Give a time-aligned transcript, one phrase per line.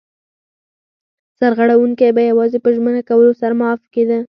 [1.37, 4.19] سرغړونکی به یوازې په ژمنه کولو سره معاف کېده.